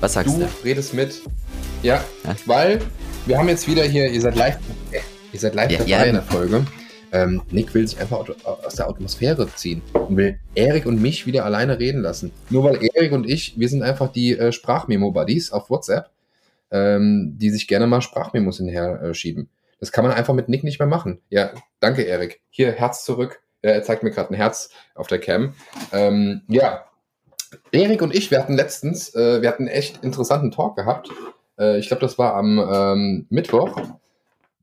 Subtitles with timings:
[0.00, 0.48] Was sagst Du du?
[0.64, 1.22] redest mit.
[1.82, 2.34] Ja, Ja?
[2.46, 2.80] weil
[3.26, 4.56] wir haben jetzt wieder hier, ihr seid live,
[4.92, 5.00] äh,
[5.32, 6.02] ihr seid live Ja, dabei ja.
[6.04, 6.64] in der Folge.
[7.12, 11.44] Ähm, Nick will sich einfach aus der Atmosphäre ziehen und will Erik und mich wieder
[11.44, 12.32] alleine reden lassen.
[12.50, 16.10] Nur weil Erik und ich, wir sind einfach die äh, Sprachmemo-Buddies auf WhatsApp,
[16.72, 19.48] ähm, die sich gerne mal Sprachmemos hinher äh, schieben.
[19.78, 21.20] Das kann man einfach mit Nick nicht mehr machen.
[21.30, 22.40] Ja, danke Erik.
[22.50, 23.40] Hier, Herz zurück.
[23.62, 25.54] Er zeigt mir gerade ein Herz auf der Cam.
[25.92, 26.84] Ähm, ja,
[27.72, 31.10] Erik und ich, wir hatten letztens, äh, wir hatten einen echt interessanten Talk gehabt.
[31.58, 33.76] Äh, ich glaube, das war am ähm, Mittwoch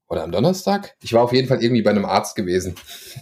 [0.08, 0.96] oder am Donnerstag.
[1.02, 2.76] Ich war auf jeden Fall irgendwie bei einem Arzt gewesen.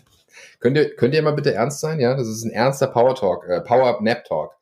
[0.60, 2.00] könnt, ihr, könnt ihr mal bitte ernst sein?
[2.00, 4.56] Ja, das ist ein ernster Power Talk, äh, Power Nap Talk.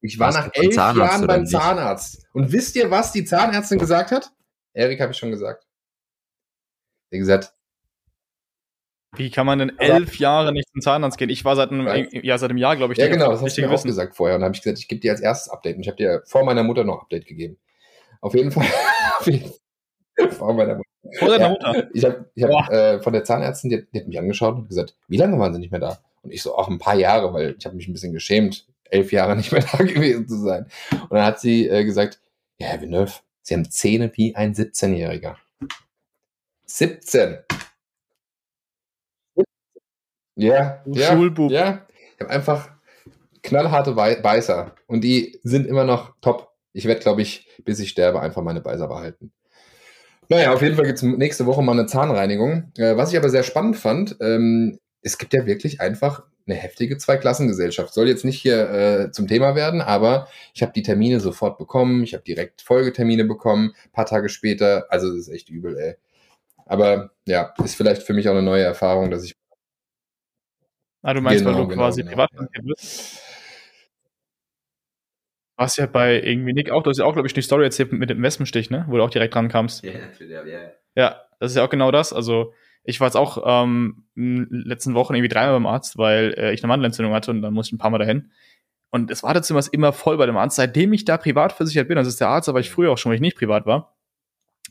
[0.00, 1.52] Ich war Warst nach elf Zahnarzt Jahren beim nicht?
[1.52, 2.26] Zahnarzt.
[2.32, 4.30] Und wisst ihr, was die Zahnärztin gesagt hat?
[4.72, 5.66] Erik habe ich schon gesagt.
[7.10, 7.55] Wie gesagt,
[9.14, 11.30] Wie kann man denn elf Jahre nicht zum Zahnarzt gehen?
[11.30, 11.86] Ich war seit einem,
[12.22, 13.86] ja, seit einem Jahr, glaube ich, Ja, genau, das hast du mir auch Wissen.
[13.88, 14.36] gesagt vorher.
[14.36, 15.76] Und dann habe ich gesagt, ich gebe dir als erstes Update.
[15.76, 17.56] Und ich habe dir vor meiner Mutter noch Update gegeben.
[18.20, 18.66] Auf jeden Fall.
[20.30, 20.88] vor meiner Mutter.
[21.18, 21.48] Vor deiner Ja.
[21.50, 21.88] Mutter.
[21.94, 24.96] Ich habe hab, äh, von der Zahnärztin, die, hat- die hat mich angeschaut und gesagt,
[25.08, 25.98] wie lange waren sie nicht mehr da?
[26.22, 29.12] Und ich so, auch ein paar Jahre, weil ich habe mich ein bisschen geschämt, elf
[29.12, 30.66] Jahre nicht mehr da gewesen zu sein.
[30.92, 32.20] Und dann hat sie äh, gesagt,
[32.58, 35.36] ja, Herr Villeneuve, Sie haben Zähne wie ein 17-Jähriger.
[36.66, 37.38] 17.
[40.36, 41.50] Ja, Du ja, Schulbub.
[41.50, 41.86] ja.
[42.14, 42.70] Ich habe einfach
[43.42, 46.52] knallharte Beißer und die sind immer noch top.
[46.72, 49.32] Ich werde, glaube ich, bis ich sterbe, einfach meine Beißer behalten.
[50.28, 52.72] Naja, auf jeden Fall gibt's nächste Woche mal eine Zahnreinigung.
[52.76, 56.96] Äh, was ich aber sehr spannend fand, ähm, es gibt ja wirklich einfach eine heftige
[56.98, 57.94] Zweiklassengesellschaft.
[57.94, 62.02] Soll jetzt nicht hier äh, zum Thema werden, aber ich habe die Termine sofort bekommen.
[62.02, 64.86] Ich habe direkt Folgetermine bekommen, paar Tage später.
[64.90, 65.94] Also das ist echt übel, ey.
[66.66, 69.34] Aber ja, ist vielleicht für mich auch eine neue Erfahrung, dass ich
[71.06, 72.62] Ah, du meinst, weil Genau, du genau, quasi genau, privat ja.
[72.64, 73.22] bist?
[75.56, 77.92] Hast ja bei irgendwie Nick auch, du hast ja auch, glaube ich, die Story erzählt
[77.92, 78.86] mit dem Wespenstich, ne?
[78.88, 79.84] Wo du auch direkt dran kamst.
[79.84, 80.58] Ja, ja, ja.
[80.96, 82.12] Ja, das ist ja auch genau das.
[82.12, 82.52] Also
[82.82, 86.52] ich war jetzt auch ähm, in den letzten Wochen irgendwie dreimal beim Arzt, weil äh,
[86.52, 88.32] ich eine Mandelentzündung hatte und dann musste ich ein paar Mal dahin.
[88.90, 91.96] Und das Wartezimmer ist immer voll bei dem Arzt, seitdem ich da privat versichert bin.
[91.96, 93.96] Das ist der Arzt, aber ich früher auch schon, weil ich nicht privat war.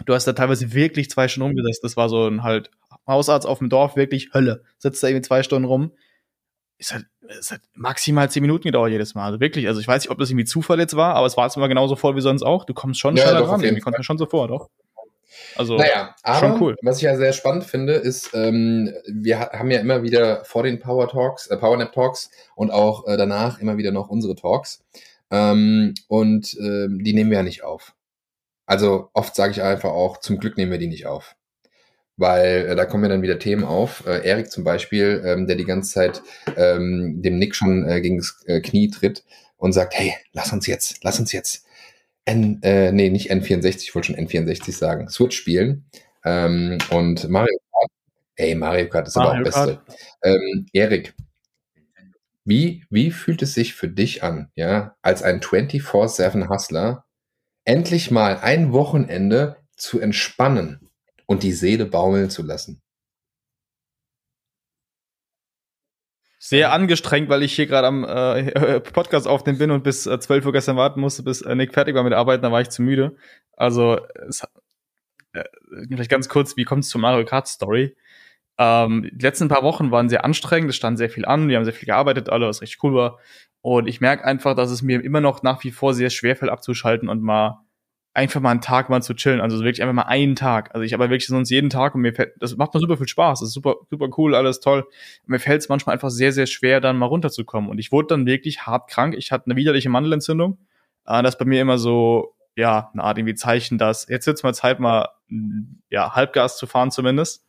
[0.05, 1.81] Du hast da teilweise wirklich zwei Stunden rumgesetzt.
[1.85, 2.71] Das war so ein halt
[3.07, 4.63] Hausarzt auf dem Dorf, wirklich Hölle.
[4.79, 5.93] Sitzt da irgendwie zwei Stunden rum.
[6.77, 7.05] Ist halt,
[7.39, 9.25] ist halt maximal zehn Minuten gedauert jedes Mal.
[9.27, 11.45] Also wirklich, also ich weiß nicht, ob das irgendwie Zufall jetzt war, aber es war
[11.45, 12.65] jetzt immer genauso voll wie sonst auch.
[12.65, 14.69] Du kommst schon Ja, schneller doch, jeden Irgendwie kommt mir schon so vor, doch.
[15.55, 16.75] Also, Naja, aber schon cool.
[16.81, 20.63] was ich ja sehr spannend finde, ist, ähm, wir ha- haben ja immer wieder vor
[20.63, 24.35] den Power Talks, äh, Power Nap Talks und auch äh, danach immer wieder noch unsere
[24.35, 24.83] Talks.
[25.31, 27.93] Ähm, und ähm, die nehmen wir ja nicht auf.
[28.65, 31.35] Also oft sage ich einfach auch, zum Glück nehmen wir die nicht auf.
[32.17, 34.05] Weil äh, da kommen ja dann wieder Themen auf.
[34.07, 36.21] Äh, Erik zum Beispiel, ähm, der die ganze Zeit
[36.55, 39.23] ähm, dem Nick schon äh, gegen das äh, Knie tritt
[39.57, 41.65] und sagt, hey, lass uns jetzt, lass uns jetzt
[42.25, 45.85] N, äh, nee, nicht N64, ich wollte schon N64 sagen, Switch spielen.
[46.23, 47.91] Ähm, und Mario Kart,
[48.35, 49.81] ey, Mario Kart ist aber auch Mario Beste.
[50.23, 51.13] Ähm, Erik,
[52.45, 57.05] wie, wie fühlt es sich für dich an, ja, als ein 24-7 Hustler,
[57.63, 60.84] endlich mal ein Wochenende zu entspannen
[61.25, 62.81] und die Seele baumeln zu lassen?
[66.47, 70.45] sehr angestrengt, weil ich hier gerade am äh, Podcast aufnehmen bin und bis äh, 12
[70.45, 72.69] Uhr gestern warten musste, bis äh, Nick fertig war mit der Arbeit, da war ich
[72.69, 73.15] zu müde.
[73.53, 74.43] Also, es,
[75.33, 75.43] äh,
[75.89, 77.95] vielleicht ganz kurz, wie kommt es zur Mario Kart Story?
[78.59, 81.65] Ähm, die letzten paar Wochen waren sehr anstrengend, es stand sehr viel an, wir haben
[81.65, 83.19] sehr viel gearbeitet, alle, was richtig cool war.
[83.61, 86.51] Und ich merke einfach, dass es mir immer noch nach wie vor sehr schwer fällt,
[86.51, 87.64] abzuschalten und mal
[88.15, 89.41] einfach mal einen Tag mal zu chillen.
[89.41, 90.73] Also wirklich einfach mal einen Tag.
[90.73, 93.07] Also ich habe wirklich sonst jeden Tag und mir fällt, das macht mir super viel
[93.07, 93.41] Spaß.
[93.41, 94.87] Das ist super, super cool, alles toll.
[95.25, 97.69] Mir fällt es manchmal einfach sehr, sehr schwer, dann mal runterzukommen.
[97.69, 99.15] Und ich wurde dann wirklich hart krank.
[99.17, 100.57] Ich hatte eine widerliche Mandelentzündung.
[101.05, 104.43] Äh, das ist bei mir immer so, ja, eine Art irgendwie Zeichen, dass jetzt wird's
[104.43, 107.45] mal Zeit, mal mm, ja, Halbgas zu fahren zumindest.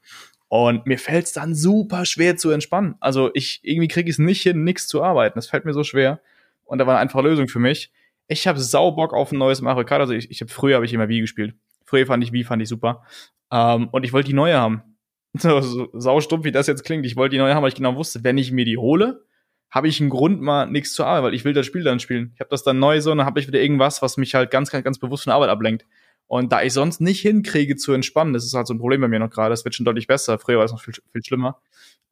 [0.48, 2.96] Und mir fällt es dann super schwer zu entspannen.
[2.98, 5.38] Also ich irgendwie kriege ich es nicht hin, nichts zu arbeiten.
[5.38, 6.20] Das fällt mir so schwer.
[6.64, 7.92] Und da war eine einfache Lösung für mich.
[8.28, 10.00] Ich habe sau Bock auf ein neues Mario Kart.
[10.00, 11.54] Also ich, ich habe früher habe ich immer Wii gespielt.
[11.84, 13.04] Früher fand ich Wii fand ich super.
[13.52, 14.82] Ähm, und ich wollte die neue haben.
[15.38, 17.04] So, so saustumpf, wie das jetzt klingt.
[17.04, 19.26] Ich wollte die neue haben, weil ich genau wusste, wenn ich mir die hole,
[19.70, 22.30] habe ich einen Grund mal nichts zu arbeiten, weil ich will das Spiel dann spielen.
[22.34, 24.50] Ich habe das dann neu so, und dann habe ich wieder irgendwas, was mich halt
[24.50, 25.84] ganz, ganz, ganz bewusst von Arbeit ablenkt.
[26.26, 29.08] Und da ich sonst nicht hinkriege zu entspannen, das ist halt so ein Problem bei
[29.08, 30.38] mir noch gerade, das wird schon deutlich besser.
[30.38, 31.60] Früher war es noch viel, viel schlimmer.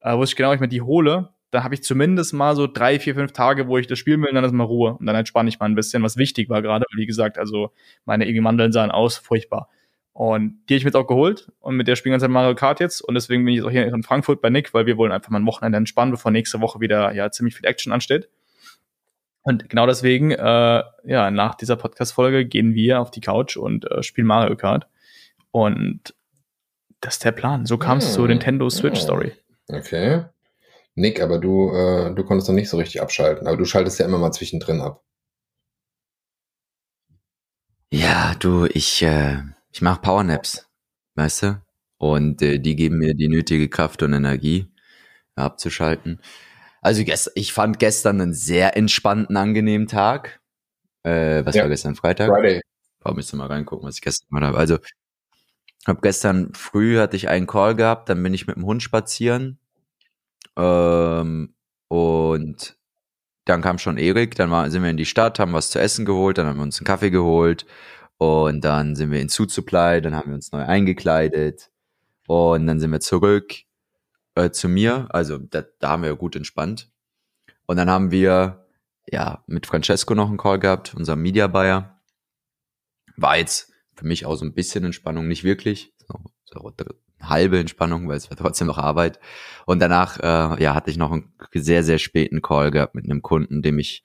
[0.00, 2.98] Äh, wusste ich genau, ich mir die hole, dann habe ich zumindest mal so drei,
[2.98, 4.96] vier, fünf Tage, wo ich das spielen will, und dann ist mal Ruhe.
[4.98, 7.70] Und dann entspanne ich mal ein bisschen, was wichtig war gerade, wie gesagt, also
[8.04, 9.68] meine irgendwie Mandeln sahen aus, furchtbar.
[10.12, 12.54] Und die habe ich mir jetzt auch geholt und mit der spielen wir ganze Mario
[12.54, 13.00] Kart jetzt.
[13.00, 15.30] Und deswegen bin ich jetzt auch hier in Frankfurt bei Nick, weil wir wollen einfach
[15.30, 18.28] mal ein Wochenende entspannen, bevor nächste Woche wieder ja ziemlich viel Action ansteht.
[19.42, 24.02] Und genau deswegen, äh, ja, nach dieser Podcast-Folge gehen wir auf die Couch und äh,
[24.02, 24.86] spielen Mario Kart.
[25.50, 26.14] Und
[27.00, 27.66] das ist der Plan.
[27.66, 28.14] So kam es hm.
[28.14, 29.32] zur Nintendo Switch Story.
[29.68, 30.24] Okay.
[30.96, 33.46] Nick, aber du, äh, du konntest noch nicht so richtig abschalten.
[33.46, 35.02] Aber du schaltest ja immer mal zwischendrin ab.
[37.90, 39.42] Ja, du, ich, äh,
[39.72, 40.68] ich mache Powernaps,
[41.16, 41.62] weißt du?
[41.98, 44.66] Und äh, die geben mir die nötige Kraft und Energie
[45.36, 46.20] abzuschalten.
[46.80, 47.02] Also
[47.34, 50.40] ich fand gestern einen sehr entspannten, angenehmen Tag.
[51.02, 51.62] Äh, was ja.
[51.62, 52.28] war gestern Freitag?
[52.28, 52.60] Friday.
[53.00, 54.58] Warum müsst ihr mal reingucken, was ich gestern gemacht habe.
[54.58, 54.78] Also
[55.86, 59.58] hab gestern früh hatte ich einen Call gehabt, dann bin ich mit dem Hund spazieren
[60.56, 61.54] ähm,
[61.88, 62.76] und
[63.44, 66.04] dann kam schon Erik, dann war, sind wir in die Stadt, haben was zu essen
[66.04, 67.66] geholt, dann haben wir uns einen Kaffee geholt
[68.18, 71.70] und dann sind wir in Supply, dann haben wir uns neu eingekleidet
[72.26, 73.54] und dann sind wir zurück
[74.34, 75.08] äh, zu mir.
[75.10, 76.90] Also da, da haben wir gut entspannt.
[77.66, 78.66] Und dann haben wir
[79.10, 82.00] ja mit Francesco noch einen Call gehabt, unserem Media Buyer.
[83.16, 85.94] War jetzt für mich auch so ein bisschen Entspannung, nicht wirklich.
[85.98, 89.18] So, so halbe Entspannung, weil es war trotzdem noch Arbeit.
[89.66, 93.22] Und danach äh, ja, hatte ich noch einen sehr, sehr späten Call gehabt mit einem
[93.22, 94.04] Kunden, dem ich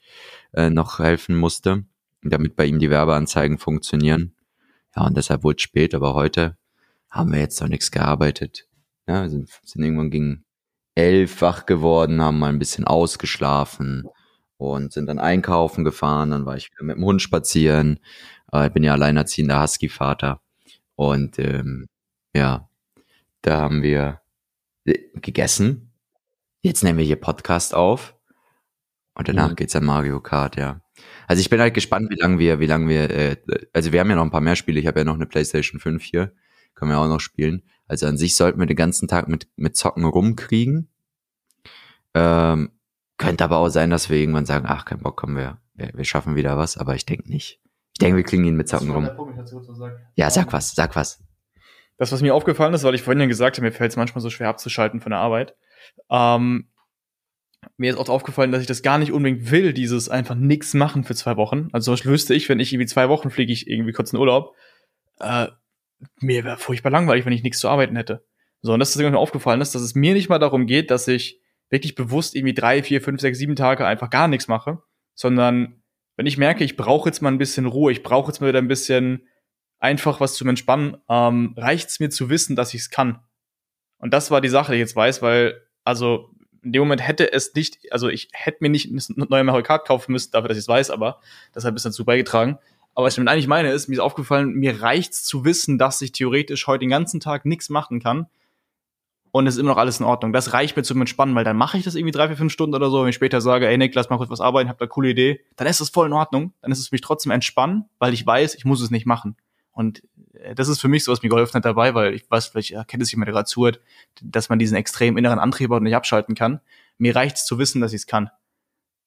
[0.53, 1.85] äh, noch helfen musste,
[2.21, 4.35] damit bei ihm die Werbeanzeigen funktionieren.
[4.95, 6.57] Ja, und deshalb wurde es spät, aber heute
[7.09, 8.67] haben wir jetzt noch nichts gearbeitet.
[9.07, 10.45] Ja, sind, sind irgendwann gegen
[10.95, 14.03] elf wach geworden, haben mal ein bisschen ausgeschlafen
[14.57, 16.31] und sind dann einkaufen gefahren.
[16.31, 17.99] Dann war ich wieder mit dem Hund spazieren.
[18.51, 20.41] Äh, ich bin ja alleinerziehender Husky-Vater.
[20.95, 21.87] Und ähm,
[22.35, 22.68] ja,
[23.41, 24.21] da haben wir
[24.85, 25.93] äh, gegessen.
[26.61, 28.15] Jetzt nehmen wir hier Podcast auf.
[29.13, 29.55] Und danach mhm.
[29.55, 30.81] geht's an Mario Kart, ja.
[31.27, 33.37] Also ich bin halt gespannt, wie lange wir, wie lange wir, äh,
[33.73, 34.79] also wir haben ja noch ein paar mehr Spiele.
[34.79, 36.33] Ich habe ja noch eine PlayStation 5 hier.
[36.75, 37.63] Können wir auch noch spielen.
[37.87, 40.89] Also an sich sollten wir den ganzen Tag mit, mit Zocken rumkriegen.
[42.13, 42.71] Ähm,
[43.17, 46.05] könnte aber auch sein, dass wir irgendwann sagen, ach, kein Bock, kommen wir, wir, wir
[46.05, 47.59] schaffen wieder was, aber ich denke nicht.
[47.93, 49.09] Ich denke, wir kriegen ihn mit Zocken rum.
[50.15, 51.21] Ja, sag was, sag was.
[51.99, 54.21] Das, was mir aufgefallen ist, weil ich vorhin ja gesagt habe, mir fällt es manchmal
[54.21, 55.55] so schwer abzuschalten von der Arbeit.
[56.09, 56.69] Ähm,
[57.75, 61.03] mir ist auch aufgefallen, dass ich das gar nicht unbedingt will, dieses einfach nichts machen
[61.03, 61.67] für zwei Wochen.
[61.73, 64.19] Also zum Beispiel wüsste ich, wenn ich irgendwie zwei Wochen fliege, ich irgendwie kurz in
[64.19, 64.55] Urlaub,
[65.19, 65.47] äh,
[66.21, 68.25] mir wäre furchtbar langweilig, wenn ich nichts zu arbeiten hätte.
[68.61, 71.07] So, und das ist mir aufgefallen ist, dass es mir nicht mal darum geht, dass
[71.07, 74.81] ich wirklich bewusst irgendwie drei, vier, fünf, sechs, sieben Tage einfach gar nichts mache,
[75.13, 75.83] sondern
[76.15, 78.59] wenn ich merke, ich brauche jetzt mal ein bisschen Ruhe, ich brauche jetzt mal wieder
[78.59, 79.27] ein bisschen
[79.79, 83.19] einfach was zum Entspannen, ähm, reicht es mir zu wissen, dass ich es kann.
[83.97, 86.29] Und das war die Sache, die ich jetzt weiß, weil, also
[86.61, 89.87] in dem Moment hätte es nicht, also ich hätte mir nicht eine neue Mario Kart
[89.87, 91.19] kaufen müssen, dafür, dass ich es weiß, aber
[91.53, 92.57] das hat bisschen dazu beigetragen.
[92.95, 96.01] Aber was ich damit eigentlich meine, ist, mir ist aufgefallen, mir reicht's zu wissen, dass
[96.01, 98.27] ich theoretisch heute den ganzen Tag nichts machen kann.
[99.31, 100.33] Und es ist immer noch alles in Ordnung.
[100.33, 102.75] Das reicht mir zum Entspannen, weil dann mache ich das irgendwie drei, vier, fünf Stunden
[102.75, 103.03] oder so.
[103.03, 105.41] Wenn ich später sage, ey Nick, lass mal kurz was arbeiten, hab da coole Idee,
[105.55, 106.53] dann ist das voll in Ordnung.
[106.61, 109.37] Dann ist es für mich trotzdem entspannen, weil ich weiß, ich muss es nicht machen.
[109.79, 112.47] Und äh, das ist für mich so, was mir geholfen hat dabei, weil ich weiß,
[112.47, 113.79] vielleicht erkennt es jemand, der gerade zuhört,
[114.21, 116.59] dass man diesen extremen inneren Antrieb und nicht abschalten kann.
[116.97, 118.29] Mir reicht's zu wissen, dass ich es kann.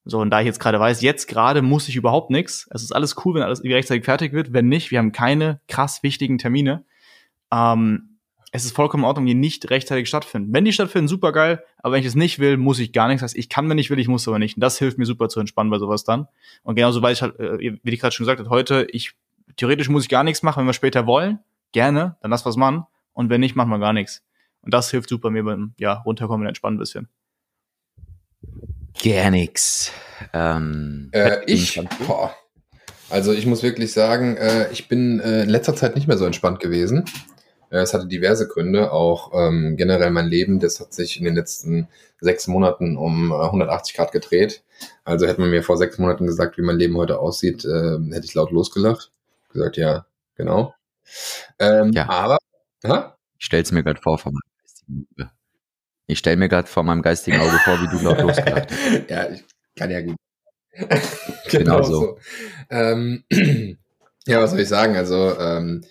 [0.07, 2.69] So, und da ich jetzt gerade weiß, jetzt gerade muss ich überhaupt nichts.
[2.71, 4.55] Es ist alles cool, wenn alles rechtzeitig fertig wird.
[4.55, 6.87] Wenn nicht, wir haben keine krass wichtigen Termine.
[7.53, 8.19] Ähm,
[8.51, 10.55] es ist vollkommen in Ordnung, die nicht rechtzeitig stattfinden.
[10.55, 13.21] Wenn die stattfinden, super geil, aber wenn ich es nicht will, muss ich gar nichts.
[13.21, 14.57] Das heißt, ich kann, wenn ich will, ich muss aber nicht.
[14.57, 16.29] Und das hilft mir super zu entspannen bei sowas dann.
[16.63, 19.13] Und genauso weiß ich halt, äh, wie ich gerade schon gesagt habe, heute, ich,
[19.57, 21.41] theoretisch muss ich gar nichts machen, wenn wir später wollen.
[21.73, 22.85] Gerne, dann lass was machen.
[23.13, 24.23] Und wenn nicht, machen wir gar nichts.
[24.63, 27.09] Und das hilft super mir beim, ja, runterkommen und entspannen ein bisschen.
[29.03, 29.91] Gar nix.
[30.33, 32.35] Ähm, äh, ich, boah.
[33.11, 36.25] Also ich muss wirklich sagen, äh, ich bin äh, in letzter Zeit nicht mehr so
[36.25, 37.05] entspannt gewesen.
[37.69, 41.89] Es hatte diverse Gründe, auch ähm, generell mein Leben, das hat sich in den letzten
[42.21, 44.63] sechs Monaten um 180 äh, Grad gedreht.
[45.05, 48.27] Also hätte man mir vor sechs Monaten gesagt, wie mein Leben heute aussieht, äh, hätte
[48.27, 49.11] ich laut losgelacht.
[49.53, 50.75] Gesagt, ja, genau.
[51.59, 52.09] Ähm, ja.
[52.09, 52.39] Aber,
[52.87, 53.17] ha?
[53.39, 54.53] Ich stell's mir gerade vor von meinem
[56.07, 59.11] ich stelle mir gerade vor meinem geistigen Auge vor, wie du laut losgelacht hast.
[59.11, 59.45] ja, ich
[59.77, 60.17] kann ja gut.
[60.75, 60.99] genau,
[61.51, 62.01] genau, so.
[62.01, 62.19] so.
[62.71, 63.25] Ähm,
[64.27, 64.97] ja, was soll ich sagen?
[64.97, 65.83] Also, ähm,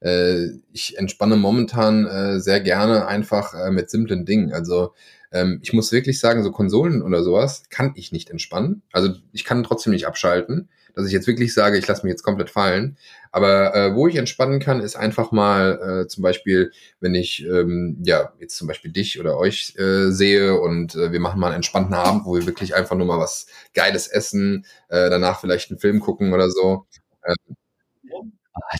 [0.00, 4.52] äh, ich entspanne momentan äh, sehr gerne einfach äh, mit simplen Dingen.
[4.52, 4.94] Also,
[5.32, 8.82] ähm, ich muss wirklich sagen, so Konsolen oder sowas kann ich nicht entspannen.
[8.92, 12.24] Also ich kann trotzdem nicht abschalten, dass ich jetzt wirklich sage, ich lasse mich jetzt
[12.24, 12.98] komplett fallen.
[13.30, 17.98] Aber äh, wo ich entspannen kann, ist einfach mal äh, zum Beispiel, wenn ich ähm,
[18.04, 21.56] ja jetzt zum Beispiel dich oder euch äh, sehe und äh, wir machen mal einen
[21.56, 25.78] entspannten Abend, wo wir wirklich einfach nur mal was Geiles essen, äh, danach vielleicht einen
[25.78, 26.86] Film gucken oder so.
[27.24, 27.56] Ähm,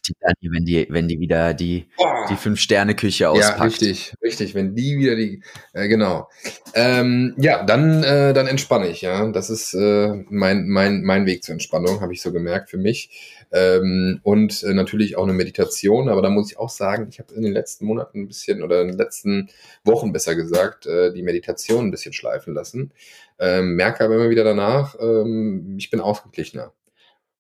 [0.07, 2.27] die Dani, wenn die, wenn die wieder die, boah.
[2.31, 3.63] die Fünf-Sterne-Küche Ja, auspackt.
[3.63, 4.55] richtig, richtig.
[4.55, 5.43] Wenn die wieder die,
[5.73, 6.29] äh, genau.
[6.75, 9.27] Ähm, ja, dann, äh, dann entspanne ich, ja.
[9.31, 13.45] Das ist äh, mein, mein, mein Weg zur Entspannung, habe ich so gemerkt für mich.
[13.51, 17.33] Ähm, und äh, natürlich auch eine Meditation, aber da muss ich auch sagen, ich habe
[17.35, 19.49] in den letzten Monaten ein bisschen oder in den letzten
[19.85, 22.93] Wochen besser gesagt, äh, die Meditation ein bisschen schleifen lassen.
[23.39, 26.73] Ähm, merke aber immer wieder danach, ähm, ich bin ausgeglichener.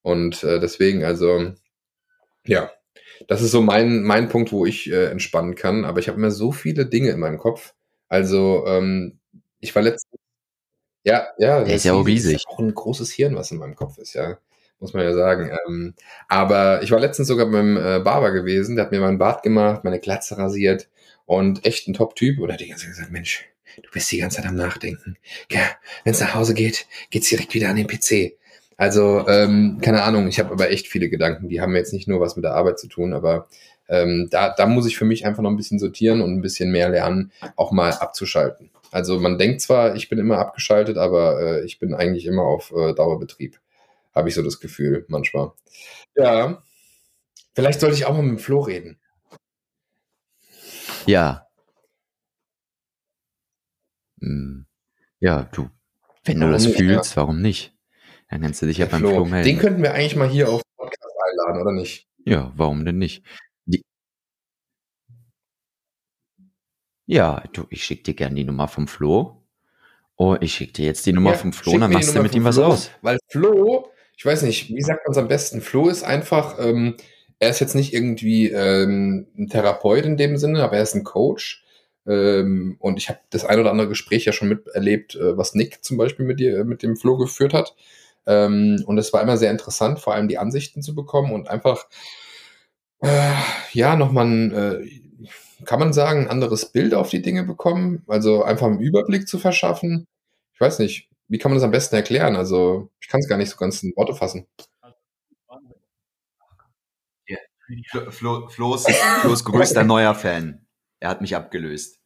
[0.02, 1.52] Und äh, deswegen, also,
[2.46, 2.70] ja,
[3.28, 5.84] das ist so mein, mein Punkt, wo ich äh, entspannen kann.
[5.84, 7.74] Aber ich habe immer so viele Dinge in meinem Kopf.
[8.08, 9.18] Also, ähm,
[9.60, 10.18] ich war letztens.
[11.04, 12.36] Ja, ja, Der ist ja auch riesig.
[12.36, 14.38] ist auch ein großes Hirn, was in meinem Kopf ist, ja.
[14.80, 15.50] Muss man ja sagen.
[15.66, 15.94] Ähm,
[16.28, 19.84] aber ich war letztens sogar beim äh, Barber gewesen, der hat mir meinen Bart gemacht,
[19.84, 20.88] meine Glatze rasiert
[21.26, 22.38] und echt ein Top-Typ.
[22.38, 23.44] Und er hat die ganze Zeit gesagt, Mensch,
[23.82, 25.16] du bist die ganze Zeit am Nachdenken.
[25.50, 25.62] Ja,
[26.04, 28.36] wenn es nach Hause geht, geht's direkt wieder an den PC.
[28.78, 32.20] Also, ähm, keine Ahnung, ich habe aber echt viele Gedanken, die haben jetzt nicht nur
[32.20, 33.48] was mit der Arbeit zu tun, aber
[33.88, 36.70] ähm, da, da muss ich für mich einfach noch ein bisschen sortieren und ein bisschen
[36.70, 38.70] mehr lernen, auch mal abzuschalten.
[38.92, 42.70] Also man denkt zwar, ich bin immer abgeschaltet, aber äh, ich bin eigentlich immer auf
[42.70, 43.58] äh, Dauerbetrieb.
[44.14, 45.50] Habe ich so das Gefühl manchmal.
[46.14, 46.62] Ja,
[47.54, 49.00] vielleicht sollte ich auch mal mit dem Flo reden.
[51.04, 51.48] Ja.
[54.20, 54.66] Hm.
[55.18, 55.68] Ja, du,
[56.24, 57.74] wenn du Warum das nicht, fühlst, warum nicht?
[58.28, 59.58] Dann kannst du dich ja beim Flo, Flo den melden.
[59.58, 62.06] könnten wir eigentlich mal hier auf den Podcast einladen, oder nicht?
[62.24, 63.24] Ja, warum denn nicht?
[63.64, 63.82] Die
[67.06, 69.42] ja, du, ich schick dir gern die Nummer vom Flo.
[70.16, 72.44] Oh, ich schick dir jetzt die Nummer Ja, vom Flo dann machst du mit ihm
[72.44, 72.90] was Flo, aus.
[73.02, 75.60] Weil Flo, ich weiß nicht, wie sagt man es am besten?
[75.62, 76.96] Flo ist einfach, ähm,
[77.38, 81.04] er ist jetzt nicht irgendwie ähm, ein Therapeut in dem Sinne, aber er ist ein
[81.04, 81.64] Coach.
[82.06, 85.84] Ähm, und ich habe das ein oder andere Gespräch ja schon miterlebt, äh, was Nick
[85.84, 87.74] zum Beispiel mit dir, mit dem Flo geführt hat.
[88.28, 91.86] Ähm, und es war immer sehr interessant, vor allem die Ansichten zu bekommen und einfach,
[93.00, 93.32] äh,
[93.72, 98.04] ja, nochmal ein, äh, kann man sagen, ein anderes Bild auf die Dinge bekommen.
[98.06, 100.06] Also einfach einen Überblick zu verschaffen.
[100.54, 102.36] Ich weiß nicht, wie kann man das am besten erklären?
[102.36, 104.46] Also ich kann es gar nicht so ganz in Worte fassen.
[107.90, 108.86] Flo, Flo, Flo's,
[109.20, 110.66] Flo's größter neuer Fan.
[111.00, 111.98] Er hat mich abgelöst.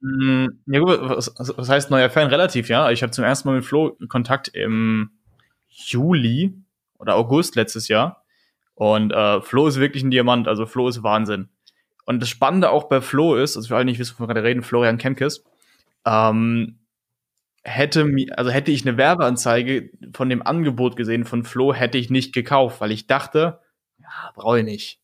[0.00, 2.26] Mm, Ja gut, was, was heißt neuer Fan?
[2.28, 2.90] Relativ, ja.
[2.90, 5.10] Ich habe zum ersten Mal mit Flo Kontakt im
[5.74, 6.54] Juli
[6.98, 8.24] oder August letztes Jahr.
[8.74, 11.48] Und äh, Flo ist wirklich ein Diamant, also Flo ist Wahnsinn.
[12.04, 14.46] Und das Spannende auch bei Flo ist, also für alle nicht wissen, wovon wir gerade
[14.46, 15.44] reden, Florian Kemkes,
[16.04, 16.78] ähm,
[17.62, 22.34] hätte also hätte ich eine Werbeanzeige von dem Angebot gesehen von Flo, hätte ich nicht
[22.34, 23.60] gekauft, weil ich dachte,
[23.98, 25.00] ja, brauche ich nicht.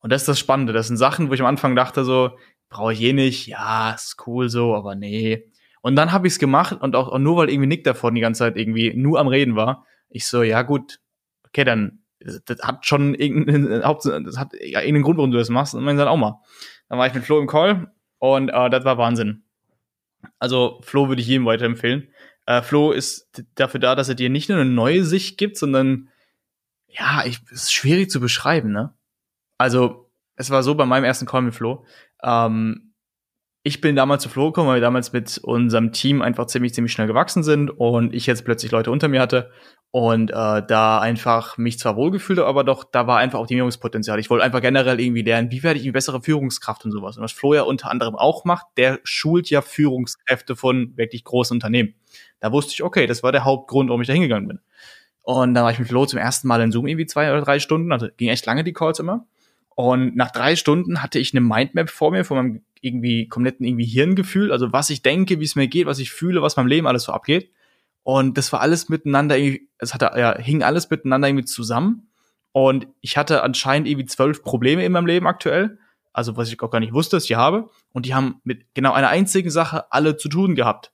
[0.00, 0.72] Und das ist das Spannende.
[0.72, 2.36] Das sind Sachen, wo ich am Anfang dachte so,
[2.68, 5.50] brauche ich eh nicht, ja, ist cool so, aber nee.
[5.86, 8.20] Und dann habe ich es gemacht und auch, auch nur weil irgendwie Nick davon die
[8.20, 10.98] ganze Zeit irgendwie nur am Reden war, ich so, ja gut,
[11.46, 13.82] okay, dann das hat schon irgendeinen,
[14.24, 15.76] das hat ja irgendeinen Grund, warum du das machst.
[15.76, 16.40] Und dann dann auch mal.
[16.88, 19.44] Dann war ich mit Flo im Call und äh, das war Wahnsinn.
[20.40, 22.08] Also Flo würde ich jedem weiterempfehlen.
[22.46, 26.08] Äh, Flo ist dafür da, dass er dir nicht nur eine neue Sicht gibt, sondern
[26.88, 28.92] ja, ich, ist schwierig zu beschreiben, ne?
[29.56, 31.86] Also, es war so bei meinem ersten Call mit Flo.
[32.24, 32.85] Ähm,
[33.66, 36.92] ich bin damals zu Flo gekommen, weil wir damals mit unserem Team einfach ziemlich, ziemlich
[36.92, 39.50] schnell gewachsen sind und ich jetzt plötzlich Leute unter mir hatte
[39.90, 44.20] und äh, da einfach mich zwar wohlgefühlt, aber doch, da war einfach Optimierungspotenzial.
[44.20, 47.16] Ich wollte einfach generell irgendwie lernen, wie werde ich eine bessere Führungskraft und sowas.
[47.16, 51.56] Und was Flo ja unter anderem auch macht, der schult ja Führungskräfte von wirklich großen
[51.56, 51.94] Unternehmen.
[52.38, 54.60] Da wusste ich, okay, das war der Hauptgrund, warum ich da hingegangen bin.
[55.22, 57.58] Und da war ich mit Flo zum ersten Mal in Zoom irgendwie zwei oder drei
[57.58, 59.26] Stunden, also ging echt lange die Calls immer.
[59.76, 63.84] Und nach drei Stunden hatte ich eine Mindmap vor mir, von meinem irgendwie kompletten irgendwie
[63.84, 66.86] Hirngefühl, also was ich denke, wie es mir geht, was ich fühle, was meinem Leben
[66.86, 67.50] alles so abgeht.
[68.02, 69.36] Und das war alles miteinander
[69.78, 72.10] es hatte, ja, hing alles miteinander irgendwie zusammen.
[72.52, 75.78] Und ich hatte anscheinend irgendwie zwölf Probleme in meinem Leben aktuell.
[76.12, 77.68] Also, was ich auch gar nicht wusste, dass ich habe.
[77.92, 80.92] Und die haben mit genau einer einzigen Sache alle zu tun gehabt.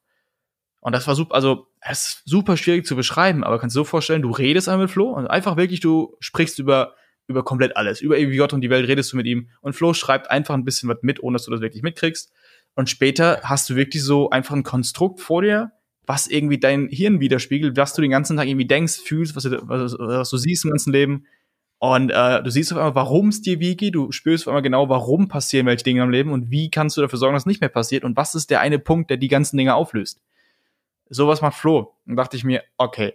[0.81, 3.85] Und das war super, also, es ist super schwierig zu beschreiben, aber kannst du dir
[3.85, 6.95] so vorstellen, du redest einmal mit Flo und einfach wirklich, du sprichst über,
[7.27, 8.01] über komplett alles.
[8.01, 9.49] Über irgendwie Gott und die Welt redest du mit ihm.
[9.61, 12.33] Und Flo schreibt einfach ein bisschen was mit, ohne dass du das wirklich mitkriegst.
[12.75, 15.73] Und später hast du wirklich so einfach ein Konstrukt vor dir,
[16.07, 19.61] was irgendwie dein Hirn widerspiegelt, was du den ganzen Tag irgendwie denkst, fühlst, was du,
[19.69, 21.27] was, was du siehst im ganzen Leben.
[21.79, 24.63] Und äh, du siehst auf einmal, warum es dir wie geht, du spürst auf einmal
[24.63, 27.47] genau, warum passieren welche Dinge im Leben und wie kannst du dafür sorgen, dass es
[27.47, 30.21] nicht mehr passiert und was ist der eine Punkt, der die ganzen Dinge auflöst.
[31.09, 31.95] Sowas macht Flo.
[32.07, 33.15] Und dachte ich mir, okay,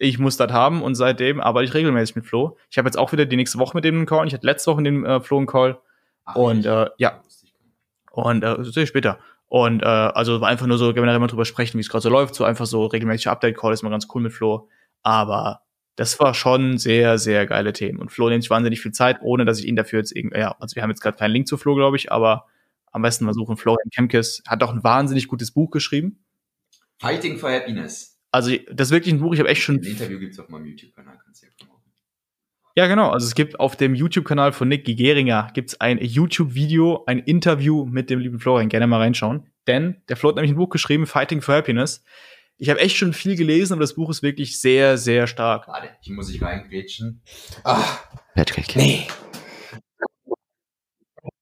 [0.00, 2.56] ich muss das haben und seitdem arbeite ich regelmäßig mit Flo.
[2.70, 4.26] Ich habe jetzt auch wieder die nächste Woche mit dem einen Call.
[4.26, 5.78] Ich hatte letzte Woche mit dem äh, Flo einen Call.
[6.24, 7.20] Ach, und äh, ja,
[8.10, 9.18] und äh, sehe ich später.
[9.48, 12.34] Und äh, also einfach nur so generell mal drüber sprechen, wie es gerade so läuft,
[12.34, 14.68] so einfach so regelmäßige Update-Call ist mal ganz cool mit Flo.
[15.02, 15.62] Aber
[15.96, 17.98] das war schon sehr, sehr geile Themen.
[17.98, 20.56] Und Flo nimmt sich wahnsinnig viel Zeit, ohne dass ich ihn dafür jetzt irgendwie, ja,
[20.60, 22.46] also wir haben jetzt gerade keinen Link zu Flo, glaube ich, aber
[22.90, 23.58] am besten mal suchen.
[23.58, 26.24] Florian Kemkes hat auch ein wahnsinnig gutes Buch geschrieben.
[26.98, 28.19] Fighting for Happiness.
[28.32, 30.66] Also das ist wirklich ein Buch, ich habe echt schon Ein Interview gibt's auf meinem
[30.66, 31.80] YouTube-Kanal, kannst du ja promoten.
[32.76, 33.10] Ja, genau.
[33.10, 38.08] Also es gibt auf dem YouTube-Kanal von Nick Gigeringer gibt's ein YouTube-Video, ein Interview mit
[38.10, 38.68] dem lieben Florian.
[38.68, 39.50] Gerne mal reinschauen.
[39.66, 42.04] Denn der Flo hat nämlich ein Buch geschrieben, Fighting for Happiness.
[42.56, 45.66] Ich habe echt schon viel gelesen, aber das Buch ist wirklich sehr, sehr stark.
[45.66, 47.22] Warte, hier muss ich reingrätschen.
[47.64, 47.82] Ah,
[48.34, 48.76] Patrick.
[48.76, 49.06] nee.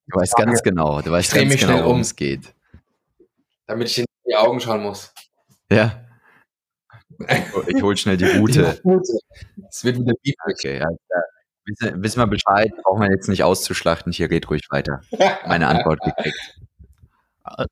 [0.07, 1.89] Du weißt ganz genau, du weißt dreh ganz mich genau, schnell um.
[1.89, 2.55] worum es geht.
[3.67, 5.13] Damit ich in die Augen schauen muss.
[5.71, 6.08] Ja.
[7.67, 8.81] Ich hol schnell die Route.
[9.69, 10.37] Es wird wieder Beat.
[10.51, 10.87] Okay, ja.
[11.65, 15.03] Wissen, wissen wir Bescheid, brauchen wir jetzt nicht auszuschlachten, hier geht ruhig weiter.
[15.47, 16.59] Meine Antwort gekriegt.
[17.43, 17.71] Also,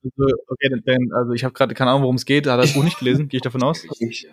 [0.49, 2.47] okay, denn, also ich habe gerade keine Ahnung, worum es geht.
[2.47, 3.29] Hat er das Buch nicht gelesen?
[3.29, 3.85] Gehe ich davon aus?
[4.00, 4.26] Ich,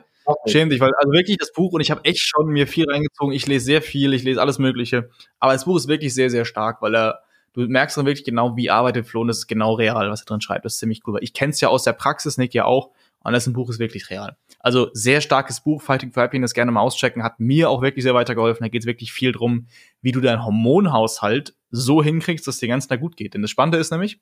[0.48, 3.34] Schäm dich, weil also wirklich das Buch und ich habe echt schon mir viel reingezogen.
[3.34, 5.10] Ich lese sehr viel, ich lese alles Mögliche.
[5.39, 7.20] Aber das Buch ist wirklich sehr, sehr stark, weil er
[7.53, 10.25] du merkst dann wirklich genau, wie arbeitet Flo und das ist genau real, was er
[10.25, 10.65] drin schreibt.
[10.65, 11.15] Das ist ziemlich cool.
[11.15, 12.91] Weil Ich kenne es ja aus der Praxis, Nick ja auch.
[13.24, 14.38] Und das Buch ist wirklich real.
[14.60, 18.13] Also sehr starkes Buch, Fighting for Happiness, gerne mal auschecken, hat mir auch wirklich sehr
[18.13, 18.63] weitergeholfen.
[18.63, 19.68] Da geht es wirklich viel drum,
[20.01, 23.34] wie du deinen Hormonhaushalt so hinkriegst, dass dir ganz nah gut geht.
[23.34, 24.20] Denn das Spannende ist nämlich,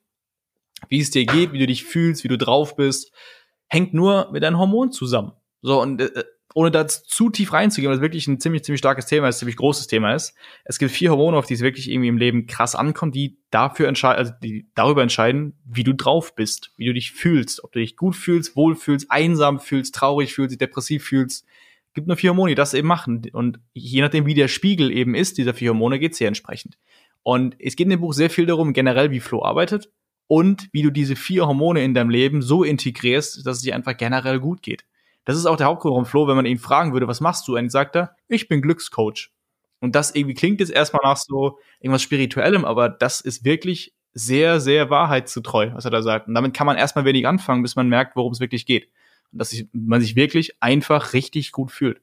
[0.88, 3.12] wie es dir geht, wie du dich fühlst, wie du drauf bist,
[3.68, 5.34] hängt nur mit deinen Hormonen zusammen.
[5.62, 9.06] So, und äh, ohne da zu tief reinzugehen, weil es wirklich ein ziemlich, ziemlich starkes
[9.06, 10.36] Thema ist, ziemlich großes Thema ist.
[10.66, 13.88] Es gibt vier Hormone, auf die es wirklich irgendwie im Leben krass ankommt, die dafür
[13.88, 17.80] entscheiden, also die darüber entscheiden, wie du drauf bist, wie du dich fühlst, ob du
[17.80, 21.46] dich gut fühlst, wohl fühlst, einsam fühlst, traurig fühlst, depressiv fühlst.
[21.88, 23.22] Es gibt nur vier Hormone, die das eben machen.
[23.34, 26.78] Und je nachdem, wie der Spiegel eben ist, dieser vier Hormone, geht's hier entsprechend.
[27.24, 29.92] Und es geht in dem Buch sehr viel darum, generell, wie Flo arbeitet
[30.28, 33.98] und wie du diese vier Hormone in deinem Leben so integrierst, dass es dir einfach
[33.98, 34.86] generell gut geht.
[35.26, 37.56] Das ist auch der Hauptgrund, warum Flo, wenn man ihn fragen würde, was machst du?
[37.58, 39.30] Und sagt er, ich bin Glückscoach.
[39.80, 44.60] Und das irgendwie klingt jetzt erstmal nach so irgendwas Spirituellem, aber das ist wirklich sehr,
[44.60, 46.28] sehr wahrheitsgetreu, was er da sagt.
[46.28, 48.90] Und damit kann man erstmal wenig anfangen, bis man merkt, worum es wirklich geht.
[49.32, 52.02] Und dass sich, man sich wirklich einfach richtig gut fühlt.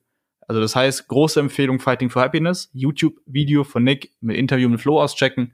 [0.49, 5.01] Also das heißt, große Empfehlung Fighting for Happiness, YouTube-Video von Nick mit Interview mit Flo
[5.03, 5.53] auschecken.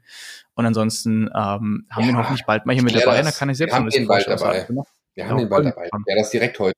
[0.53, 3.17] Und ansonsten ähm, haben wir ihn Ja, hoffentlich bald mal hier mit dabei.
[3.17, 3.33] das.
[3.33, 4.61] Da kann ich selbst Wir haben ein bisschen ihn bald dabei.
[4.61, 4.69] hat.
[5.15, 5.89] Wir haben den bald dabei.
[6.07, 6.77] Ja, das direkt heute.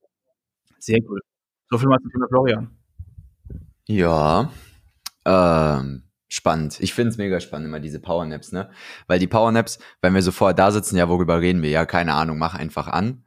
[0.88, 1.20] Sehr cool.
[1.70, 2.70] So viel mal zum Thema Florian.
[3.90, 4.50] Ja,
[5.26, 6.80] ähm, spannend.
[6.80, 8.70] Ich find's mega spannend, immer diese Powernaps, ne?
[9.06, 11.70] Weil die Powernaps, wenn wir so vorher da sitzen, ja, worüber reden wir?
[11.72, 13.26] Ja, keine Ahnung, mach einfach an.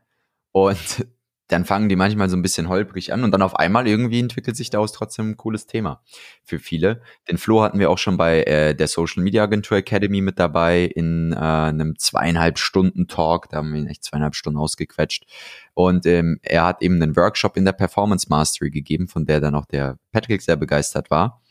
[0.53, 1.07] Und
[1.51, 4.57] dann fangen die manchmal so ein bisschen holprig an und dann auf einmal irgendwie entwickelt
[4.57, 6.03] sich daraus trotzdem ein cooles Thema
[6.45, 7.03] für viele.
[7.29, 10.85] Den Flo hatten wir auch schon bei äh, der Social Media Agentur Academy mit dabei
[10.85, 13.49] in äh, einem zweieinhalb Stunden Talk.
[13.49, 15.27] Da haben wir ihn echt zweieinhalb Stunden ausgequetscht.
[15.75, 19.55] Und ähm, er hat eben einen Workshop in der Performance Mastery gegeben, von der dann
[19.55, 21.43] auch der Patrick sehr begeistert war.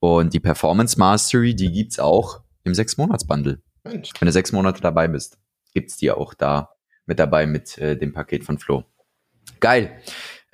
[0.00, 3.60] Und die Performance Mastery, die gibt's auch im Sechs-Monats-Bundle.
[3.84, 5.38] Wenn du sechs Monate dabei bist,
[5.74, 6.70] gibt's die auch da
[7.06, 8.84] mit dabei mit äh, dem Paket von Flo.
[9.60, 9.90] Geil.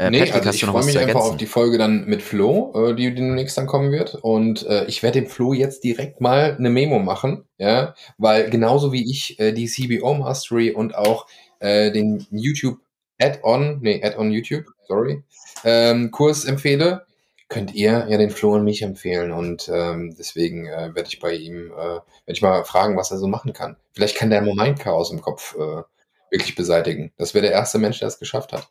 [0.01, 2.95] Äh, nee, Patrick, also ich freue mich einfach auf die Folge dann mit Flo, äh,
[2.95, 4.15] die demnächst dann kommen wird.
[4.15, 8.93] Und äh, ich werde dem Flo jetzt direkt mal eine Memo machen, ja, weil genauso
[8.93, 11.27] wie ich äh, die CBO Mastery und auch
[11.59, 12.79] äh, den YouTube
[13.21, 15.25] Add-on, nee, Add-on YouTube, sorry,
[15.65, 17.05] ähm, Kurs empfehle,
[17.49, 19.33] könnt ihr ja den Flo und mich empfehlen.
[19.33, 23.19] Und ähm, deswegen äh, werde ich bei ihm, äh, werde ich mal fragen, was er
[23.19, 23.77] so machen kann.
[23.93, 25.83] Vielleicht kann der Moment Chaos im Kopf äh,
[26.31, 27.11] wirklich beseitigen.
[27.17, 28.69] Das wäre der erste Mensch, der es geschafft hat.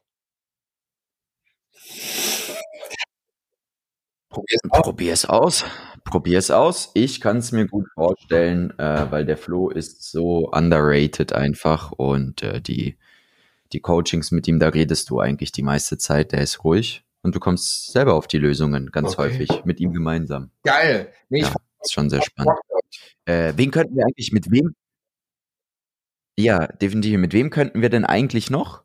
[4.38, 4.82] Probier's aus.
[4.84, 5.66] Probier es aus.
[6.04, 6.92] Probier es aus.
[6.94, 12.44] Ich kann es mir gut vorstellen, äh, weil der Flo ist so underrated einfach und
[12.44, 12.98] äh, die,
[13.74, 17.36] die Coachings mit ihm, da redest du eigentlich die meiste Zeit, der ist ruhig und
[17.36, 19.24] du kommst selber auf die Lösungen ganz Okay.
[19.24, 20.52] häufig mit ihm gemeinsam.
[20.64, 21.12] Geil.
[21.30, 22.54] Nee, Ja, ist schon sehr spannend.
[23.26, 24.74] Äh, wen könnten wir eigentlich mit wem?
[26.38, 27.18] Ja, definitiv.
[27.18, 28.84] Mit wem könnten wir denn eigentlich noch?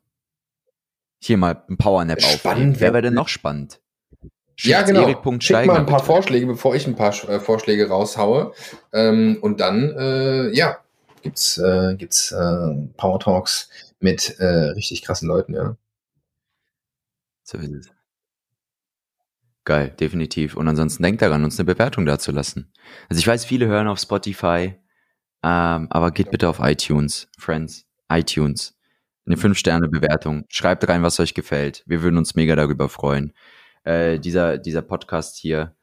[1.21, 2.73] Hier mal ein Powernap aufnehmen.
[2.75, 3.79] Wer wär- wäre denn noch spannend?
[4.59, 5.07] Ja, genau.
[5.39, 6.05] Schick mal ein paar bitte.
[6.05, 8.53] Vorschläge, bevor ich ein paar äh, Vorschläge raushaue.
[8.91, 10.77] Ähm, und dann, äh, ja,
[11.21, 15.75] gibt's, äh, gibt's äh, Power Talks mit äh, richtig krassen Leuten, ja.
[17.43, 17.91] So ist es.
[19.65, 20.55] Geil, definitiv.
[20.57, 22.71] Und ansonsten denkt daran, uns eine Bewertung dazulassen.
[23.09, 24.75] Also ich weiß, viele hören auf Spotify,
[25.41, 28.77] ähm, aber geht bitte auf iTunes, Friends, iTunes.
[29.25, 30.43] Eine 5-Sterne-Bewertung.
[30.49, 31.83] Schreibt rein, was euch gefällt.
[31.85, 33.33] Wir würden uns mega darüber freuen.
[33.83, 35.75] Äh, dieser, dieser Podcast hier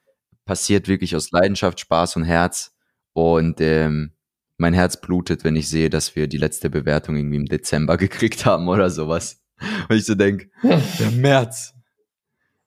[0.45, 2.75] passiert wirklich aus Leidenschaft, Spaß und Herz.
[3.13, 4.13] Und ähm,
[4.57, 8.47] mein Herz blutet, wenn ich sehe, dass wir die letzte Bewertung irgendwie im Dezember gekriegt
[8.47, 9.43] haben oder sowas.
[9.89, 11.75] Und ich so denk, der März.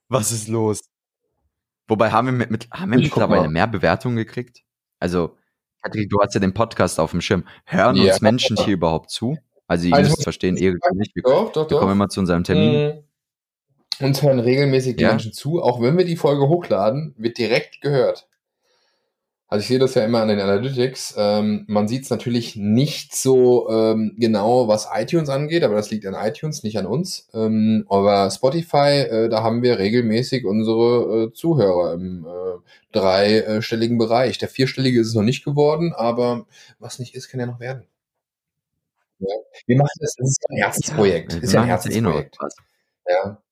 [0.09, 0.81] Was ist los?
[1.87, 4.61] Wobei haben wir, mit, mit, haben wir mittlerweile mehr Bewertungen gekriegt?
[4.99, 5.37] Also,
[5.81, 7.45] Patrick, du hast ja den Podcast auf dem Schirm.
[7.65, 8.13] Hören Ja.
[8.13, 9.37] uns Menschen hier überhaupt zu?
[9.67, 11.95] Also, ihr Also, müsst verstehen, Erik und ich, wir, Doch, doch, wir kommen doch.
[11.95, 13.03] immer zu unserem Termin.
[13.99, 15.09] Uns hören regelmäßig die Ja.
[15.09, 15.61] Menschen zu.
[15.61, 18.27] Auch wenn wir die Folge hochladen, wird direkt gehört.
[19.47, 21.13] Also ich sehe das ja immer an den Analytics.
[21.15, 26.07] Ähm, man sieht es natürlich nicht so ähm, genau, was iTunes angeht, aber das liegt
[26.07, 27.29] an iTunes, nicht an uns.
[27.35, 32.57] Ähm, aber Spotify, äh, da haben wir regelmäßig unsere äh, Zuhörer im äh,
[32.93, 34.39] dreistelligen Bereich.
[34.39, 36.47] Der vierstellige ist es noch nicht geworden, aber
[36.79, 37.85] was nicht ist, kann ja noch werden.
[39.19, 39.27] Ja.
[39.67, 41.33] Wir machen das, das ist ein Herzensprojekt.
[41.33, 42.37] Ja, ist ja ein eh Herzensprojekt.
[42.39, 42.55] was.
[43.07, 43.42] Ja.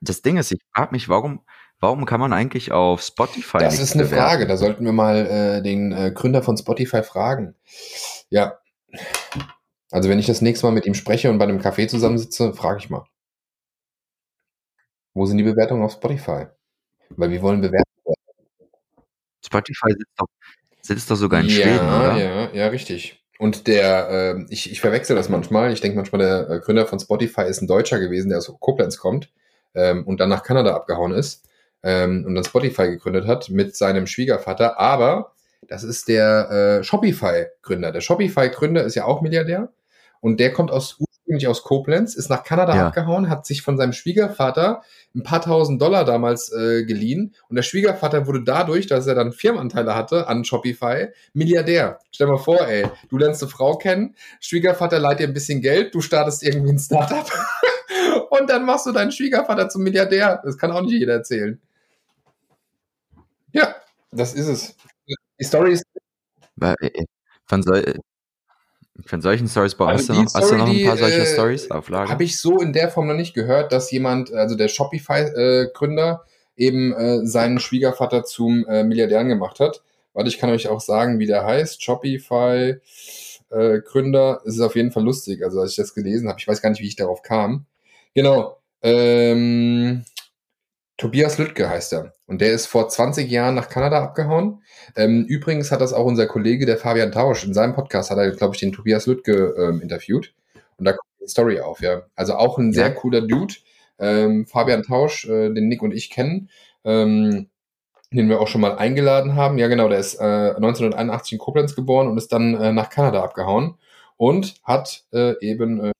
[0.00, 1.40] Das Ding ist, ich frage mich, warum,
[1.80, 4.22] warum kann man eigentlich auf Spotify Das ist eine bewerten?
[4.22, 7.54] Frage, da sollten wir mal äh, den äh, Gründer von Spotify fragen.
[8.28, 8.58] Ja.
[9.90, 12.78] Also wenn ich das nächste Mal mit ihm spreche und bei einem Café zusammensitze, frage
[12.78, 13.06] ich mal.
[15.14, 16.46] Wo sind die Bewertungen auf Spotify?
[17.10, 17.84] Weil wir wollen bewerten.
[19.44, 20.26] Spotify sitzt doch,
[20.80, 22.16] sitzt doch sogar in ja, Schweden, oder?
[22.16, 23.22] ja, ja, richtig.
[23.38, 25.72] Und der, äh, ich, ich verwechsel das manchmal.
[25.72, 28.98] Ich denke manchmal, der äh, Gründer von Spotify ist ein Deutscher gewesen, der aus Koblenz
[28.98, 29.30] kommt
[29.74, 31.44] ähm, und dann nach Kanada abgehauen ist
[31.82, 34.78] ähm, und dann Spotify gegründet hat mit seinem Schwiegervater.
[34.78, 35.32] Aber
[35.68, 37.92] das ist der äh, Shopify-Gründer.
[37.92, 39.72] Der Shopify-Gründer ist ja auch Milliardär
[40.20, 42.86] und der kommt aus ursprünglich aus Koblenz, ist nach Kanada Ja.
[42.88, 44.82] abgehauen, hat sich von seinem Schwiegervater
[45.14, 49.32] ein paar tausend Dollar damals äh, geliehen und der Schwiegervater wurde dadurch, dass er dann
[49.32, 51.98] Firmenanteile hatte an Shopify, Milliardär.
[52.10, 55.94] Stell mal vor, ey, du lernst eine Frau kennen, Schwiegervater leiht dir ein bisschen Geld,
[55.94, 57.26] du startest irgendwie ein Startup
[58.30, 60.40] und dann machst du deinen Schwiegervater zum Milliardär.
[60.44, 61.60] Das kann auch nicht jeder erzählen.
[63.52, 63.74] Ja,
[64.10, 64.76] das ist es.
[65.38, 65.84] Die Story ist
[66.60, 67.04] äh,
[67.46, 68.00] Von, sol
[69.06, 71.70] von solchen Stories hast, Also noch, hast du noch ein paar die, solche äh, Stories
[71.70, 72.10] auf Lager?
[72.10, 76.24] Habe ich so in der Form noch nicht gehört, dass jemand, also der Shopify-Gründer,
[76.56, 79.82] eben äh, seinen Schwiegervater zum äh, Milliardären gemacht hat.
[80.12, 81.82] Warte, ich kann euch auch sagen, wie der heißt.
[81.82, 84.42] Shopify-Gründer.
[84.44, 86.38] Es ist auf jeden Fall lustig, also als ich das gelesen habe.
[86.38, 87.66] Ich weiß gar nicht, wie ich darauf kam.
[88.14, 88.58] Genau.
[88.82, 90.04] Ähm,
[90.96, 92.12] Tobias Lüttke heißt er.
[92.26, 94.62] Und der ist vor 20 Jahren nach Kanada abgehauen.
[94.96, 98.30] Ähm, übrigens hat das auch unser Kollege, der Fabian Tausch, in seinem Podcast hat er,
[98.30, 100.32] glaube ich, den Tobias Lüttke ähm, interviewt.
[100.76, 102.02] Und da kommt die Story auf, ja.
[102.14, 102.94] Also auch ein sehr Ja.
[102.94, 103.54] cooler Dude.
[103.98, 106.50] Ähm, Fabian Tausch, äh, den Nick und ich kennen,
[106.84, 107.48] ähm,
[108.12, 109.58] den wir auch schon mal eingeladen haben.
[109.58, 113.22] Ja, genau, der ist äh, 1981 in Koblenz geboren und ist dann äh, nach Kanada
[113.22, 113.74] abgehauen
[114.16, 115.92] und hat äh, eben äh,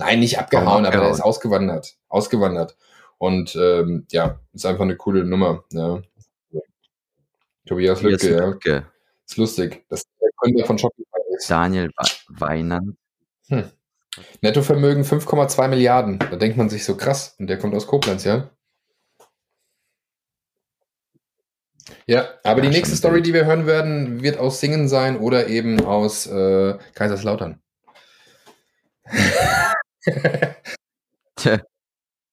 [0.00, 1.96] Nein, nicht abgehauen, Warum aber er ist ausgewandert.
[2.08, 2.76] Ausgewandert.
[3.18, 5.64] Und ähm, ja, ist einfach eine coole Nummer.
[5.72, 6.00] Ja.
[7.66, 8.46] Tobias Tobias Lübcke, ja.
[8.46, 8.86] Lübcke,
[9.28, 9.84] Ist lustig.
[9.90, 11.04] Das ist der Gründer von Shopify
[11.36, 11.50] ist.
[11.50, 12.96] Daniel We- Weinand.
[14.40, 16.18] Nettovermögen 5,2 Milliarden.
[16.18, 17.36] Da denkt man sich so krass.
[17.38, 18.48] Und der kommt aus Koblenz, ja?
[22.06, 25.48] Ja, aber Ja, die nächste Story, die wir hören werden, wird aus Singen sein oder
[25.48, 27.60] eben aus äh, Kaiserslautern.
[31.36, 31.60] Tja.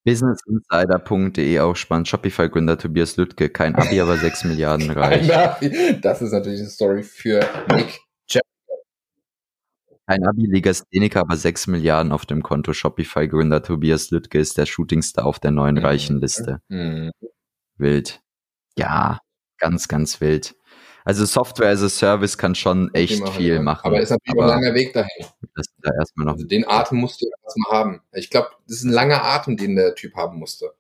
[0.06, 2.08] Businessinsider.de auch spannend.
[2.08, 3.50] Shopify-Gründer Tobias Lüttke.
[3.50, 5.28] Kein Abi, aber 6 Milliarden reich.
[6.02, 7.42] Das ist natürlich eine Story für
[7.74, 8.00] Nick.
[10.10, 12.72] Kein Abi-Legastheniker, aber 6 Milliarden auf dem Konto.
[12.72, 15.82] Shopify-Gründer Tobias Lüttke ist der Shootingstar auf der neuen Mhm.
[15.86, 16.62] Reichenliste.
[16.70, 17.12] Hm.
[17.78, 18.22] Wild.
[18.78, 19.20] Ja,
[19.58, 20.56] ganz, ganz wild.
[21.08, 23.62] Also Software as a Service kann schon echt machen, viel ja.
[23.62, 23.88] machen.
[23.88, 25.26] Aber ist natürlich auch ein langer Weg dahin.
[25.82, 25.92] da.
[26.26, 28.02] Also den Atem musst du erstmal haben.
[28.12, 30.74] Ich glaube, das ist ein langer Atem, den der Typ haben musste.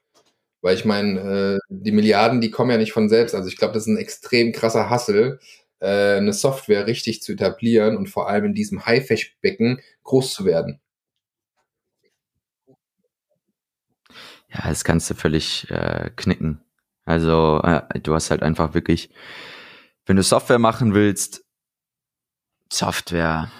[0.59, 3.35] Weil ich meine, äh, die Milliarden, die kommen ja nicht von selbst.
[3.35, 5.39] Also ich glaube, das ist ein extrem krasser Hassel,
[5.79, 10.81] äh, eine Software richtig zu etablieren und vor allem in diesem Haifischbecken groß zu werden.
[14.49, 16.59] Ja, das kannst du völlig äh, knicken.
[17.05, 19.09] Also äh, du hast halt einfach wirklich,
[20.07, 21.43] wenn du Software machen willst,
[22.71, 23.51] Software,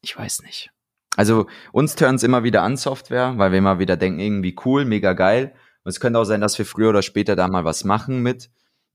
[0.00, 0.70] ich weiß nicht.
[1.16, 5.12] Also uns turns immer wieder an Software, weil wir immer wieder denken, irgendwie cool, mega
[5.12, 5.54] geil.
[5.84, 8.50] Und es könnte auch sein, dass wir früher oder später da mal was machen mit.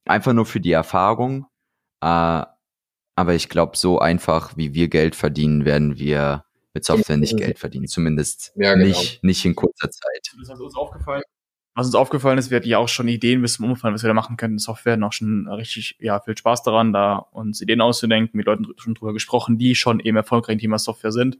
[0.05, 1.45] Einfach nur für die Erfahrung.
[2.01, 2.43] Äh,
[3.15, 7.59] aber ich glaube, so einfach, wie wir Geld verdienen, werden wir mit Software nicht Geld
[7.59, 7.87] verdienen.
[7.87, 8.85] Zumindest Ja, genau.
[8.85, 10.31] nicht, nicht in kurzer Zeit.
[10.39, 11.23] Das ist uns aufgefallen.
[11.73, 14.09] Was uns aufgefallen ist, wir hatten ja auch schon Ideen bis zum Umfallen, was wir
[14.09, 14.57] da machen könnten.
[14.57, 18.93] Software noch schon richtig, ja, viel Spaß daran, da uns Ideen auszudenken, mit Leuten schon
[18.93, 21.39] drüber gesprochen, die schon eben erfolgreich im Thema Software sind.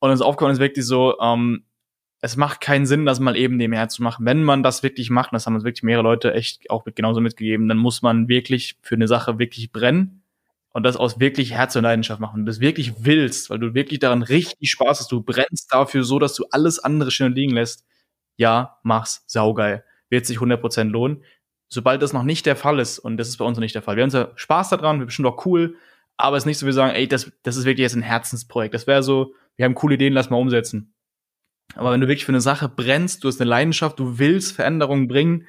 [0.00, 1.64] Und uns aufgefallen ist wirklich so, ähm,
[2.20, 4.26] es macht keinen Sinn, das mal eben nebenher zu machen.
[4.26, 7.20] Wenn man das wirklich macht, das haben uns wirklich mehrere Leute echt auch mit, genauso
[7.20, 10.22] mitgegeben, dann muss man wirklich für eine Sache wirklich brennen
[10.72, 12.40] und das aus wirklich Herz und Leidenschaft machen.
[12.40, 15.12] Und das wirklich willst, weil du wirklich daran richtig Spaß hast.
[15.12, 17.84] Du brennst dafür so, dass du alles andere schnell liegen lässt
[18.36, 19.84] ja, mach's, saugeil.
[20.08, 21.24] Wird sich 100% lohnen.
[21.68, 23.82] Sobald das noch nicht der Fall ist, und das ist bei uns noch nicht der
[23.82, 25.76] Fall, wir haben ja Spaß daran, wir bestimmt auch cool,
[26.16, 28.74] aber es ist nicht so, wir sagen, ey, das, das ist wirklich jetzt ein Herzensprojekt.
[28.74, 30.94] Das wäre so, wir haben coole Ideen, lass mal umsetzen.
[31.74, 35.08] Aber wenn du wirklich für eine Sache brennst, du hast eine Leidenschaft, du willst Veränderungen
[35.08, 35.46] bringen,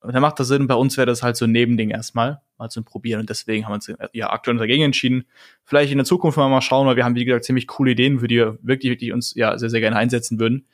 [0.00, 0.66] dann macht das Sinn.
[0.66, 3.20] Bei uns wäre das halt so ein Nebending erstmal, mal zum Probieren.
[3.20, 5.24] Und deswegen haben wir uns ja aktuell dagegen entschieden.
[5.64, 8.28] Vielleicht in der Zukunft mal schauen, weil wir haben, wie gesagt, ziemlich coole Ideen, für
[8.28, 10.66] die wir wirklich, wirklich uns ja sehr, sehr gerne einsetzen würden.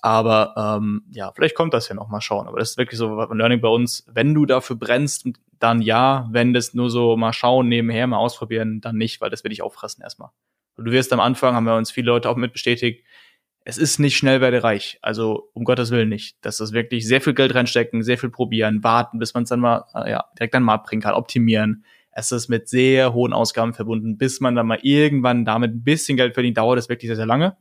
[0.00, 2.46] Aber ähm, ja, vielleicht kommt das ja noch mal schauen.
[2.46, 4.06] Aber das ist wirklich so ein Learning bei uns.
[4.12, 5.26] Wenn du dafür brennst,
[5.58, 6.28] dann ja.
[6.30, 9.62] Wenn das nur so mal schauen, nebenher mal ausprobieren, dann nicht, weil das will ich
[9.62, 10.30] auffressen erstmal.
[10.76, 13.04] Du wirst am Anfang, haben wir uns viele Leute auch mit bestätigt,
[13.64, 14.98] es ist nicht schnell werde reich.
[15.02, 16.38] Also um Gottes Willen nicht.
[16.40, 19.60] Das ist wirklich sehr viel Geld reinstecken, sehr viel probieren, warten, bis man es dann
[19.60, 21.84] mal äh, ja, direkt an den Markt bringen kann, optimieren.
[22.10, 26.16] Es ist mit sehr hohen Ausgaben verbunden, bis man dann mal irgendwann damit ein bisschen
[26.16, 27.58] Geld verdient, dauert es wirklich sehr, sehr lange.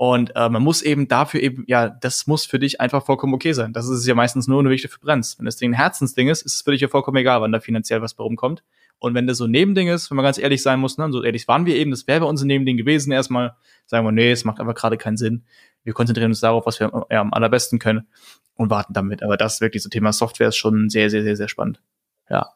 [0.00, 3.52] Und äh, man muss eben dafür eben, ja, das muss für dich einfach vollkommen okay
[3.52, 3.74] sein.
[3.74, 5.38] Das ist ja meistens nur eine wichtige für Brennst.
[5.38, 7.60] Wenn das Ding ein Herzensding ist, ist es für dich ja vollkommen egal, wann da
[7.60, 8.64] finanziell was bei rumkommt.
[8.98, 11.22] Und wenn das so ein Nebending ist, wenn man ganz ehrlich sein muss, ne, so
[11.22, 14.30] ehrlich waren wir eben, das wäre bei uns ein Nebending gewesen erstmal, sagen wir, nee,
[14.30, 15.44] es macht einfach gerade keinen Sinn.
[15.84, 18.08] Wir konzentrieren uns darauf, was wir ja, am allerbesten können
[18.54, 19.22] und warten damit.
[19.22, 21.82] Aber das wirklich so Thema Software ist schon sehr, sehr, sehr, sehr spannend.
[22.30, 22.54] Ja.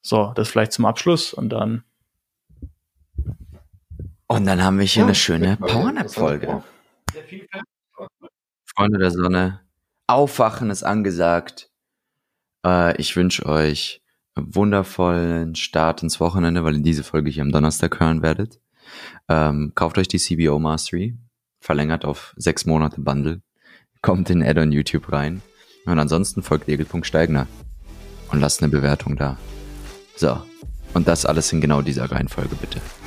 [0.00, 1.84] So, das vielleicht zum Abschluss und dann.
[4.28, 6.62] Und dann haben wir hier ja, eine schöne Powernap-Folge.
[8.64, 9.60] Freunde der Sonne,
[10.06, 11.70] Aufwachen ist angesagt.
[12.64, 14.02] Äh, ich wünsche euch
[14.34, 18.60] einen wundervollen Start ins Wochenende, weil ihr diese Folge hier am Donnerstag hören werdet.
[19.28, 21.16] Ähm, kauft euch die CBO Mastery,
[21.60, 23.40] verlängert auf sechs Monate Bundle,
[24.02, 25.42] kommt in Add-on YouTube rein
[25.86, 27.46] und ansonsten folgt Egel.steigner
[28.30, 29.38] und lasst eine Bewertung da.
[30.16, 30.40] So,
[30.94, 32.80] und das alles in genau dieser Reihenfolge bitte.